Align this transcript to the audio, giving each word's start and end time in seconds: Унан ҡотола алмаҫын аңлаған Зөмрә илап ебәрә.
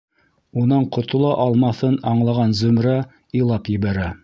Унан 0.61 0.87
ҡотола 0.95 1.33
алмаҫын 1.43 1.99
аңлаған 2.13 2.57
Зөмрә 2.63 2.97
илап 3.43 3.73
ебәрә. 3.77 4.13